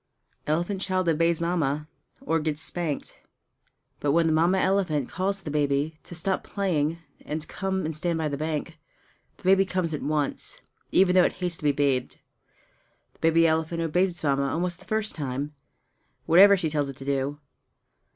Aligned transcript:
Elephant 0.47 0.81
Child 0.81 1.07
Obeys 1.09 1.39
Mamma 1.39 1.87
or 2.21 2.39
Gets 2.39 2.59
Spanked 2.59 3.21
But 3.99 4.13
when 4.13 4.25
the 4.25 4.33
Mamma 4.33 4.57
elephant 4.57 5.09
calls 5.09 5.37
to 5.37 5.43
the 5.45 5.51
baby 5.51 5.99
to 6.05 6.15
stop 6.15 6.43
playing 6.43 6.97
and 7.23 7.47
come 7.47 7.85
and 7.85 7.95
stand 7.95 8.17
by 8.17 8.27
the 8.27 8.35
bank, 8.35 8.79
the 9.37 9.43
baby 9.43 9.63
comes 9.63 9.93
at 9.93 10.01
once, 10.01 10.59
even 10.91 11.13
though 11.13 11.23
it 11.25 11.33
hates 11.33 11.57
to 11.57 11.63
be 11.63 11.71
bathed. 11.71 12.17
The 13.13 13.19
baby 13.19 13.45
elephant 13.45 13.81
obeys 13.83 14.09
its 14.09 14.23
Mamma 14.23 14.49
almost 14.51 14.79
the 14.79 14.85
first 14.85 15.13
time, 15.13 15.53
whatever 16.25 16.57
she 16.57 16.71
tells 16.71 16.89
it 16.89 16.95
to 16.97 17.05
do. 17.05 17.39